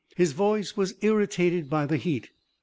[0.15, 2.31] His voice was irritated by the heat.